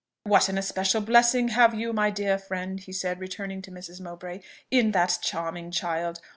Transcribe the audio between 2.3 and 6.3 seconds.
friend," he said, returning to Mrs. Mowbray, "in that charming child!